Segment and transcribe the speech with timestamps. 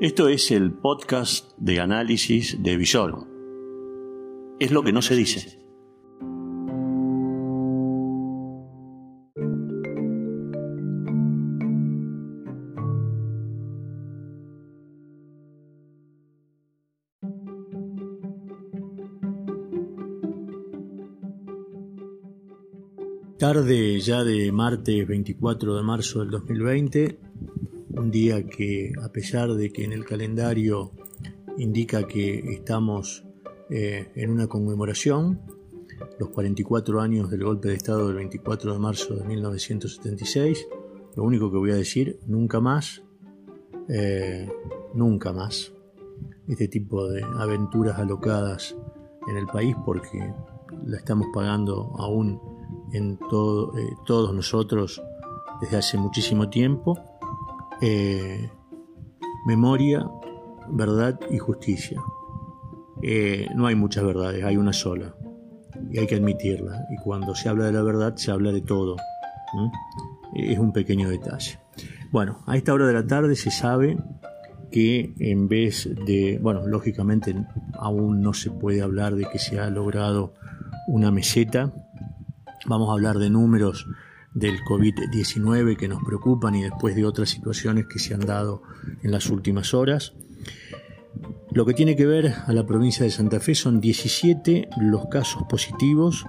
[0.00, 3.28] Esto es el podcast de análisis de Visor.
[4.58, 5.60] Es lo que no se dice.
[23.38, 27.23] Tarde ya de martes 24 de marzo del 2020,
[27.96, 30.92] un día que a pesar de que en el calendario
[31.58, 33.24] indica que estamos
[33.70, 35.40] eh, en una conmemoración,
[36.18, 40.66] los 44 años del golpe de Estado del 24 de marzo de 1976,
[41.16, 43.02] lo único que voy a decir, nunca más,
[43.88, 44.48] eh,
[44.94, 45.72] nunca más,
[46.48, 48.76] este tipo de aventuras alocadas
[49.28, 50.18] en el país porque
[50.84, 52.40] la estamos pagando aún
[52.92, 55.02] en todo, eh, todos nosotros
[55.60, 56.98] desde hace muchísimo tiempo.
[57.80, 58.50] Eh,
[59.46, 60.08] memoria,
[60.68, 62.00] verdad y justicia.
[63.02, 65.14] Eh, no hay muchas verdades, hay una sola.
[65.90, 66.86] Y hay que admitirla.
[66.90, 68.96] Y cuando se habla de la verdad, se habla de todo.
[70.34, 71.58] Es un pequeño detalle.
[72.10, 73.98] Bueno, a esta hora de la tarde se sabe
[74.70, 77.34] que en vez de, bueno, lógicamente
[77.74, 80.34] aún no se puede hablar de que se ha logrado
[80.88, 81.72] una meseta,
[82.66, 83.86] Vamos a hablar de números
[84.34, 88.62] del COVID-19 que nos preocupan y después de otras situaciones que se han dado
[89.02, 90.12] en las últimas horas.
[91.52, 95.44] Lo que tiene que ver a la provincia de Santa Fe son 17 los casos
[95.48, 96.26] positivos,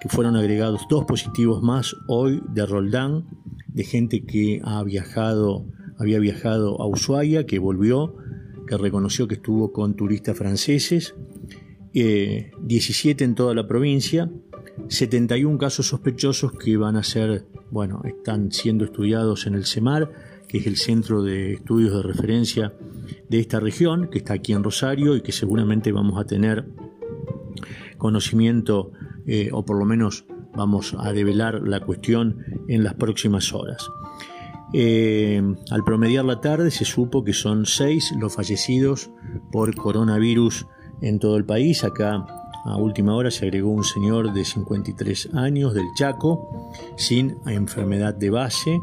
[0.00, 3.26] que fueron agregados dos positivos más hoy de Roldán,
[3.68, 5.66] de gente que ha viajado,
[5.98, 8.16] había viajado a Ushuaia, que volvió,
[8.66, 11.14] que reconoció que estuvo con turistas franceses,
[11.92, 14.30] 17 eh, en toda la provincia,
[14.88, 20.12] 71 casos sospechosos que van a ser, bueno, están siendo estudiados en el CEMAR,
[20.48, 22.74] que es el centro de estudios de referencia
[23.28, 26.66] de esta región, que está aquí en Rosario y que seguramente vamos a tener
[27.98, 28.92] conocimiento
[29.26, 33.88] eh, o por lo menos vamos a develar la cuestión en las próximas horas.
[34.72, 39.10] Eh, al promediar la tarde se supo que son seis los fallecidos
[39.52, 40.66] por coronavirus
[41.02, 41.84] en todo el país.
[41.84, 42.26] Acá
[42.66, 48.30] a última hora se agregó un señor de 53 años del Chaco sin enfermedad de
[48.30, 48.80] base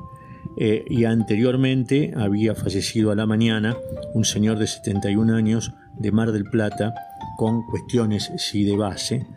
[0.58, 3.76] eh, y anteriormente había fallecido a la mañana
[4.14, 6.94] un señor de 71 años de Mar del Plata
[7.38, 9.28] con cuestiones sí de base.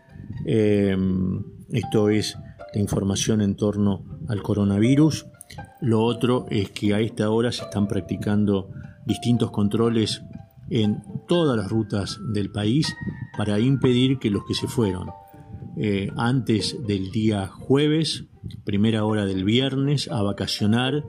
[0.45, 2.39] Em, esto es
[2.73, 5.27] la información en torno al coronavirus.
[5.81, 8.71] Lo otro es que a esta hora se están practicando
[9.07, 10.23] distintos controles
[10.71, 12.95] en todas las rutas del país
[13.37, 15.11] para impedir que los que se fueron
[15.79, 18.25] eh, antes del día jueves,
[18.65, 21.05] primera hora del viernes, a vacacionar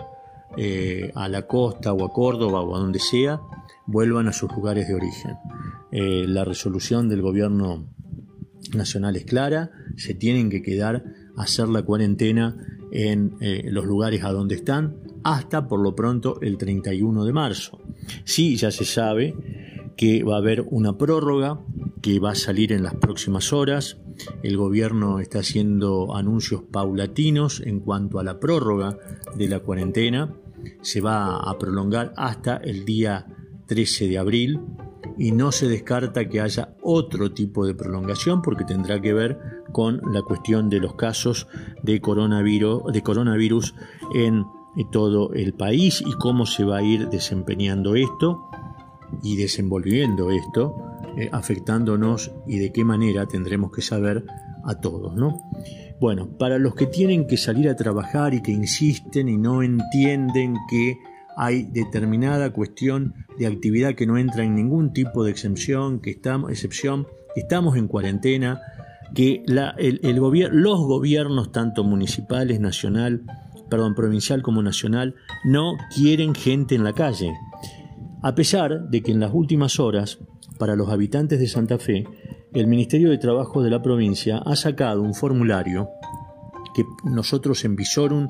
[0.58, 3.40] eh, a la costa o a Córdoba o a donde sea,
[3.86, 5.38] vuelvan a sus lugares de origen.
[5.92, 7.88] Eh, la resolución del gobierno
[8.74, 11.06] nacional es clara, se tienen que quedar
[11.38, 12.58] a hacer la cuarentena
[12.92, 17.80] en los lugares a donde están hasta por lo pronto el 31 de marzo.
[18.24, 19.36] Sí, ya se sabe
[19.98, 21.60] que va a haber una prórroga
[22.08, 23.98] que va a salir en las próximas horas.
[24.42, 28.98] El gobierno está haciendo anuncios paulatinos en cuanto a la prórroga
[29.36, 30.34] de la cuarentena.
[30.82, 33.28] Se va a prolongar hasta el día
[33.66, 34.62] 13 de abril
[35.18, 39.38] y no se descarta que haya otro tipo de prolongación porque tendrá que ver
[39.74, 41.50] con la cuestión de los casos
[41.84, 43.76] de coronavirus, de coronavirus
[44.16, 44.46] en
[44.94, 48.50] todo el país y cómo se va a ir desempeñando esto
[49.24, 50.87] y desenvolviendo esto,
[51.18, 54.26] eh, afectándonos y de qué manera tendremos que saber
[54.64, 55.42] a todos, ¿no?
[56.00, 60.56] Bueno, para los que tienen que salir a trabajar y que insisten y no entienden
[60.70, 60.98] que
[61.36, 66.52] hay determinada cuestión de actividad que no entra en ningún tipo de excepción, que estamos,
[66.52, 68.62] excepción, estamos en cuarentena,
[69.14, 73.24] que los gobiernos, tanto municipales, nacional,
[73.70, 75.16] perdón, provincial como nacional,
[75.46, 77.34] no quieren gente en la calle.
[78.22, 80.20] A pesar de que en las últimas horas,
[80.58, 82.06] para los habitantes de Santa Fe,
[82.54, 85.90] el Ministerio de Trabajo de la provincia ha sacado un formulario
[86.76, 88.28] que nosotros en Visorum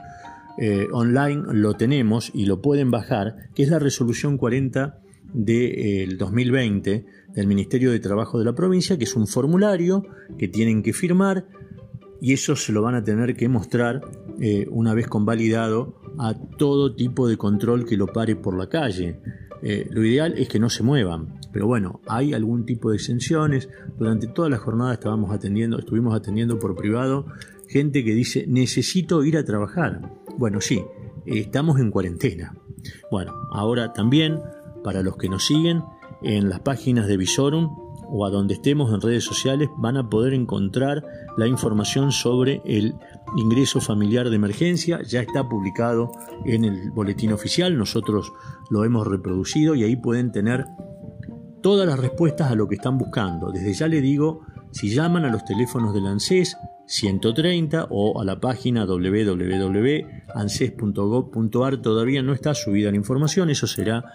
[0.57, 4.99] eh, online lo tenemos y lo pueden bajar, que es la resolución 40
[5.33, 10.03] del 2020 del Ministerio de Trabajo de la provincia, que es un formulario
[10.37, 11.45] que tienen que firmar
[12.19, 14.01] y eso se lo van a tener que mostrar
[14.39, 19.19] eh, una vez convalidado a todo tipo de control que lo pare por la calle.
[19.61, 23.69] Eh, lo ideal es que no se muevan, pero bueno, hay algún tipo de exenciones.
[23.97, 27.25] Durante toda la jornada estábamos atendiendo, estuvimos atendiendo por privado
[27.67, 30.13] gente que dice necesito ir a trabajar.
[30.37, 30.83] Bueno, sí,
[31.25, 32.55] estamos en cuarentena.
[33.11, 34.39] Bueno, ahora también
[34.83, 35.83] para los que nos siguen
[36.21, 40.33] en las páginas de Visorum o a donde estemos en redes sociales van a poder
[40.33, 41.03] encontrar
[41.37, 42.95] la información sobre el
[43.35, 45.01] ingreso familiar de emergencia.
[45.03, 46.11] Ya está publicado
[46.45, 48.31] en el boletín oficial, nosotros
[48.69, 50.65] lo hemos reproducido y ahí pueden tener
[51.61, 53.51] todas las respuestas a lo que están buscando.
[53.51, 56.57] Desde ya le digo, si llaman a los teléfonos del ANSES
[56.87, 64.05] 130 o a la página www.anses.gov.ar todavía no está subida la información, eso será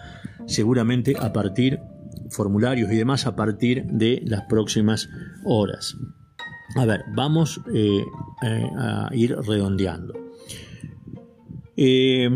[0.47, 1.79] seguramente a partir
[2.33, 5.09] formularios y demás a partir de las próximas
[5.45, 5.95] horas.
[6.75, 8.03] A ver, vamos eh,
[8.43, 10.13] eh, a ir redondeando.
[11.77, 12.29] Eh,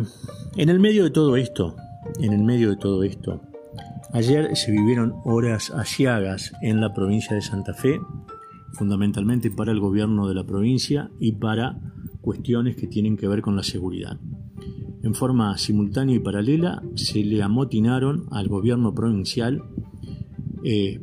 [0.56, 1.76] en el medio de todo esto,
[2.20, 3.42] en el medio de todo esto,
[4.14, 8.00] ayer se vivieron horas asiagas en la provincia de Santa Fe,
[8.74, 11.80] fundamentalmente para el gobierno de la provincia y para
[12.22, 14.20] cuestiones que tienen que ver con la seguridad.
[15.04, 19.64] En forma simultánea y paralela se le amotinaron al gobierno provincial
[20.64, 21.02] eh,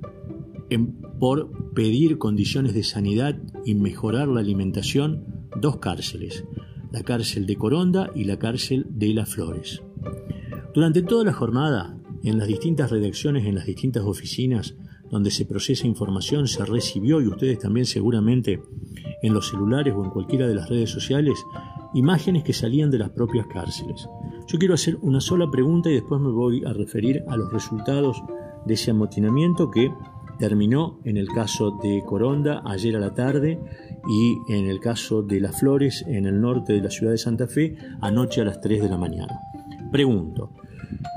[1.19, 6.45] por pedir condiciones de sanidad y mejorar la alimentación dos cárceles,
[6.93, 9.83] la cárcel de Coronda y la cárcel de Las Flores.
[10.75, 14.75] Durante toda la jornada, en las distintas redacciones, en las distintas oficinas
[15.11, 18.61] donde se procesa información, se recibió, y ustedes también seguramente
[19.23, 21.35] en los celulares o en cualquiera de las redes sociales,
[21.95, 24.09] imágenes que salían de las propias cárceles.
[24.49, 28.23] Yo quiero hacer una sola pregunta y después me voy a referir a los resultados
[28.67, 29.93] de ese amotinamiento que
[30.39, 33.61] terminó en el caso de Coronda ayer a la tarde
[34.09, 37.47] y en el caso de Las Flores en el norte de la ciudad de Santa
[37.47, 39.39] Fe anoche a las 3 de la mañana.
[39.93, 40.51] Pregunto,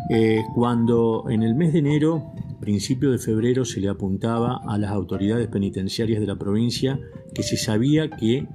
[0.09, 4.91] eh, cuando en el mes de enero, principio de febrero, se le apuntaba a las
[4.91, 6.99] autoridades penitenciarias de la provincia
[7.33, 8.47] que se sabía que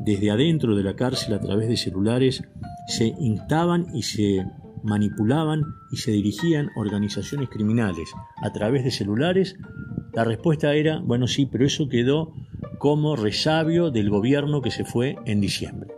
[0.00, 2.42] desde adentro de la cárcel a través de celulares
[2.86, 4.44] se instaban y se
[4.82, 8.10] manipulaban y se dirigían organizaciones criminales
[8.42, 9.56] a través de celulares,
[10.12, 12.34] la respuesta era, bueno, sí, pero eso quedó
[12.78, 15.94] como resabio del gobierno que se fue en diciembre.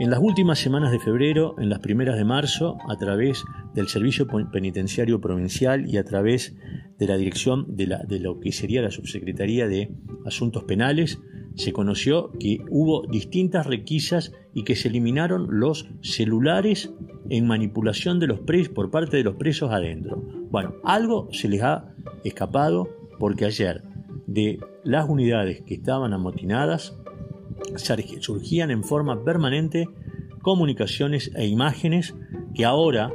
[0.00, 3.44] En las últimas semanas de febrero, en las primeras de marzo, a través
[3.74, 6.56] del Servicio Penitenciario Provincial y a través
[6.98, 9.94] de la dirección de, la, lo que sería la Subsecretaría de
[10.26, 11.20] Asuntos Penales,
[11.54, 16.92] se conoció que hubo distintas requisas y que se eliminaron los celulares
[17.30, 20.22] en manipulación de los presos por parte de los presos adentro.
[20.50, 21.94] Bueno, algo se les ha
[22.24, 22.88] escapado
[23.18, 23.82] porque ayer
[24.26, 26.96] de las unidades que estaban amotinadas
[28.20, 29.88] surgían en forma permanente
[30.42, 32.14] comunicaciones e imágenes
[32.54, 33.12] que ahora,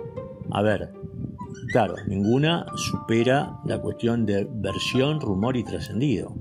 [0.51, 0.91] a ver,
[1.71, 6.33] claro, ninguna supera la cuestión de versión, rumor y trascendido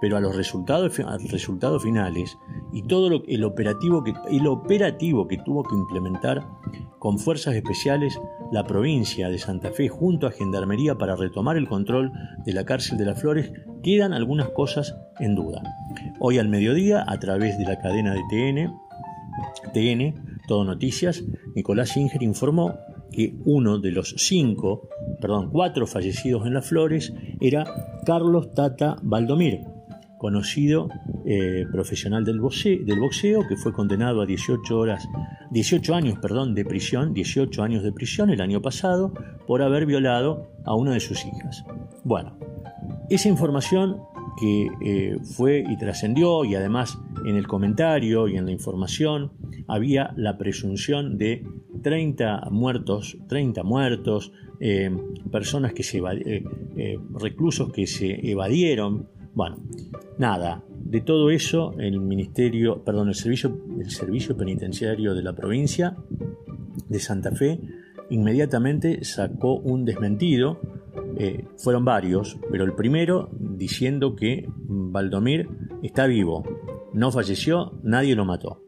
[0.00, 0.96] pero a los resultados,
[1.30, 2.38] resultados finales
[2.72, 6.46] y todo el, operativo el operativo que tuvo que implementar
[7.06, 8.20] con fuerzas especiales
[8.50, 12.10] la provincia de Santa Fe junto a Gendarmería para retomar el control
[12.44, 13.52] de la cárcel de las Flores,
[13.84, 15.62] quedan algunas cosas en duda.
[16.18, 18.74] Hoy al mediodía, a través de la cadena de TN,
[19.72, 21.22] TN, Todo Noticias,
[21.54, 22.74] Nicolás Inger informó
[23.12, 24.88] que uno de los cinco,
[25.20, 29.60] perdón, cuatro fallecidos en las Flores era Carlos Tata Valdomir,
[30.18, 30.88] conocido
[31.24, 35.08] eh, profesional del boxeo, del boxeo, que fue condenado a 18 horas,
[35.50, 39.12] 18 años, perdón, de prisión, 18 años de prisión el año pasado
[39.46, 41.64] por haber violado a una de sus hijas.
[42.04, 42.38] Bueno,
[43.10, 43.98] esa información
[44.38, 49.32] que eh, fue y trascendió y además en el comentario y en la información
[49.66, 51.44] había la presunción de
[51.82, 54.90] 30 muertos, 30 muertos, eh,
[55.30, 56.00] personas que se
[57.18, 59.58] reclusos que se evadieron, bueno,
[60.16, 65.94] nada, de todo eso el ministerio, perdón, el servicio, el servicio penitenciario de la provincia
[66.88, 67.60] de Santa Fe
[68.08, 70.58] inmediatamente sacó un desmentido.
[71.18, 75.50] Eh, fueron varios, pero el primero diciendo que Valdomir
[75.82, 76.42] está vivo,
[76.94, 78.62] no falleció, nadie lo mató.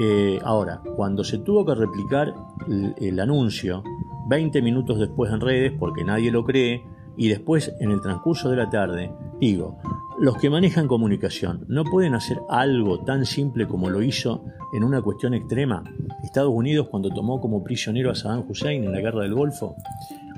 [0.00, 2.34] Eh, ahora, cuando se tuvo que replicar
[2.68, 3.84] el, el anuncio
[4.28, 6.82] 20 minutos después en redes, porque nadie lo cree,
[7.16, 9.12] y después en el transcurso de la tarde,
[9.48, 9.78] digo,
[10.20, 15.02] los que manejan comunicación no pueden hacer algo tan simple como lo hizo en una
[15.02, 15.82] cuestión extrema
[16.22, 19.74] Estados Unidos cuando tomó como prisionero a Saddam Hussein en la guerra del Golfo,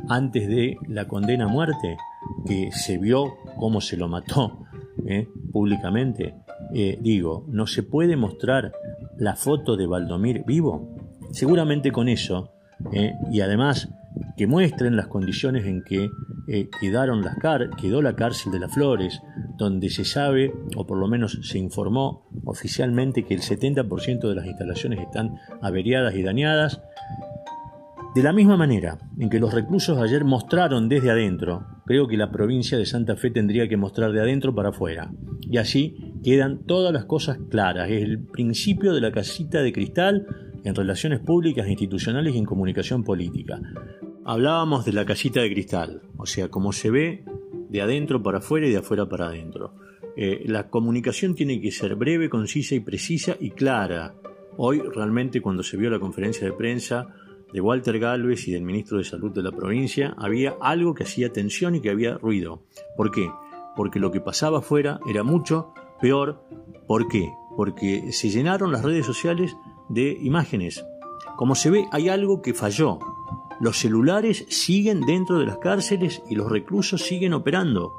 [0.09, 1.99] antes de la condena a muerte,
[2.47, 4.65] que se vio cómo se lo mató
[5.07, 6.35] eh, públicamente.
[6.73, 8.73] Eh, digo, ¿no se puede mostrar
[9.19, 10.97] la foto de Valdomir vivo?
[11.31, 12.55] Seguramente con eso,
[12.91, 13.91] eh, y además
[14.37, 16.09] que muestren las condiciones en que
[16.47, 17.37] eh, quedaron las
[17.81, 19.21] quedó la cárcel de las Flores,
[19.57, 24.47] donde se sabe, o por lo menos se informó oficialmente, que el 70% de las
[24.47, 26.83] instalaciones están averiadas y dañadas.
[28.15, 32.31] De la misma manera en que los reclusos ayer mostraron desde adentro, creo que la
[32.31, 35.11] provincia de Santa Fe tendría que mostrar de adentro para afuera.
[35.41, 37.91] Y así quedan todas las cosas claras.
[37.91, 40.27] Es el principio de la casita de cristal
[40.65, 43.61] en relaciones públicas, institucionales y en comunicación política.
[44.27, 47.25] Hablábamos de la casita de cristal, o sea, cómo se ve
[47.69, 49.75] de adentro para afuera y de afuera para adentro.
[50.17, 54.15] Eh, la comunicación tiene que ser breve, concisa y precisa y clara.
[54.57, 57.09] Hoy realmente cuando se vio la conferencia de prensa
[57.53, 61.31] de Walter Galvez y del ministro de Salud de la provincia, había algo que hacía
[61.31, 62.63] tensión y que había ruido.
[62.97, 63.31] ¿Por qué?
[63.77, 66.43] Porque lo que pasaba afuera era mucho peor.
[66.87, 67.31] ¿Por qué?
[67.59, 69.55] Porque se llenaron las redes sociales
[69.91, 70.83] de imágenes.
[71.37, 73.01] Como se ve, hay algo que falló.
[73.61, 77.93] Los celulares siguen dentro de las cárceles y los reclusos siguen operando.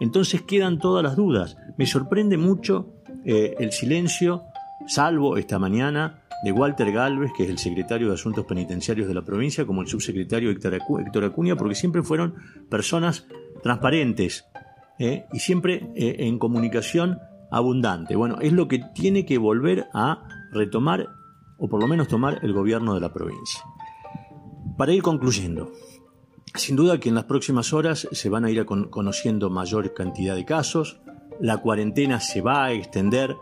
[0.00, 1.56] Entonces quedan todas las dudas.
[1.76, 2.88] Me sorprende mucho
[3.24, 4.42] eh, el silencio,
[4.86, 9.22] salvo esta mañana, de Walter Galvez, que es el secretario de Asuntos Penitenciarios de la
[9.22, 12.34] provincia, como el subsecretario Héctor Acuña, porque siempre fueron
[12.68, 13.26] personas
[13.62, 14.46] transparentes
[14.98, 15.26] ¿eh?
[15.32, 17.18] y siempre eh, en comunicación
[17.50, 18.14] abundante.
[18.14, 20.22] Bueno, es lo que tiene que volver a
[20.52, 21.08] retomar,
[21.58, 23.60] o por lo menos tomar, el gobierno de la provincia.
[24.78, 25.72] Para ir concluyendo,
[26.54, 30.44] sin duda que en las próximas horas se van a ir conociendo mayor cantidad de
[30.44, 31.00] casos,
[31.40, 33.34] la cuarentena se va a extender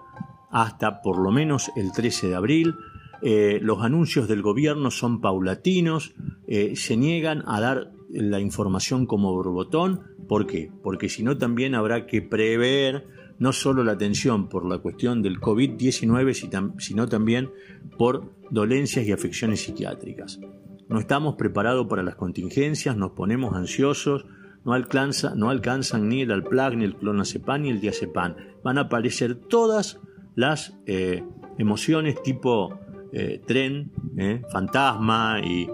[0.50, 2.74] hasta por lo menos el 13 de abril.
[3.20, 6.14] Eh, los anuncios del gobierno son paulatinos,
[6.46, 10.04] eh, se niegan a dar la información como borbotón.
[10.26, 10.72] ¿Por qué?
[10.82, 15.38] Porque si no también habrá que prever no solo la atención por la cuestión del
[15.38, 17.50] COVID-19, sino también
[17.98, 20.40] por dolencias y afecciones psiquiátricas.
[20.88, 24.24] No estamos preparados para las contingencias, nos ponemos ansiosos,
[24.64, 28.36] no, alcanza, no alcanzan ni el Alplag, ni el clonazepam, ni el diazepam.
[28.62, 30.00] Van a aparecer todas
[30.36, 31.24] las eh,
[31.58, 32.78] emociones tipo
[33.12, 35.68] eh, tren, eh, fantasma y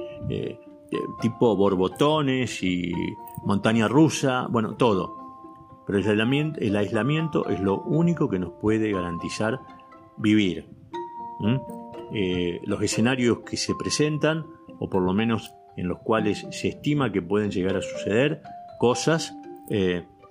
[1.20, 2.92] tipo borbotones y
[3.44, 5.16] montaña rusa, bueno, todo.
[5.86, 9.60] Pero el aislamiento, el aislamiento es lo único que nos puede garantizar
[10.16, 10.66] vivir.
[12.64, 14.46] los escenarios que se presentan,
[14.82, 18.42] o por lo menos en los cuales se estima que pueden llegar a suceder
[18.78, 19.34] cosas,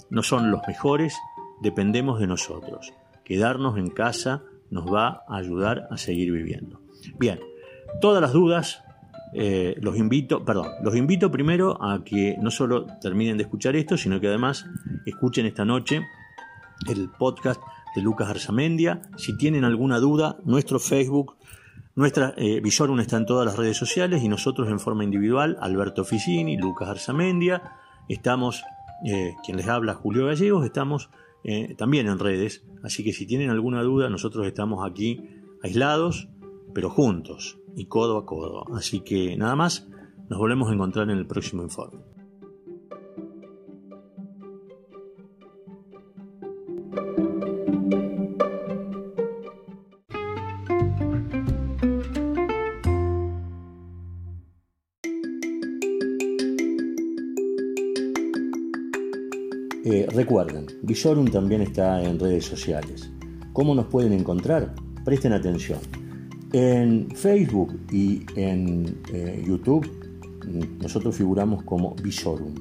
[0.10, 1.16] no son los mejores,
[1.62, 2.94] dependemos de nosotros
[3.32, 6.82] quedarnos en casa nos va a ayudar a seguir viviendo.
[7.18, 7.40] Bien,
[8.02, 8.84] todas las dudas
[9.34, 13.96] eh, los invito, perdón, los invito primero a que no solo terminen de escuchar esto,
[13.96, 14.66] sino que además
[15.06, 16.02] escuchen esta noche
[16.90, 17.62] el podcast
[17.96, 19.02] de Lucas Arzamendia.
[19.16, 21.38] Si tienen alguna duda, nuestro Facebook,
[21.96, 26.58] nuestra eh, está en todas las redes sociales y nosotros en forma individual, Alberto Ficini,
[26.58, 28.64] Lucas Arzamendia, estamos,
[29.06, 31.10] eh, quien les habla, Julio Gallegos, estamos
[31.44, 32.64] eh, también en redes.
[32.84, 35.30] Así que si tienen alguna duda, nosotros estamos aquí
[35.64, 36.30] aislados,
[36.74, 38.64] pero juntos y codo a codo.
[38.76, 39.88] Así que nada más,
[40.30, 42.00] nos volvemos a encontrar en el próximo informe.
[60.92, 63.10] Visorum también está en redes sociales.
[63.54, 64.76] ¿Cómo nos pueden encontrar?
[65.06, 65.80] Presten atención.
[66.52, 69.90] En Facebook y en eh, YouTube
[70.82, 72.54] nosotros figuramos como Visorum.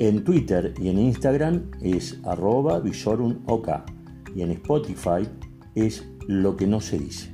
[0.00, 3.68] En Twitter y en Instagram es arroba visorumok
[4.34, 5.22] y en Spotify
[5.76, 7.32] es lo que no se dice.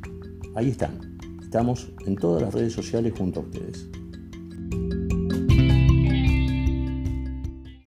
[0.55, 1.17] Ahí están.
[1.41, 3.89] Estamos en todas las redes sociales junto a ustedes.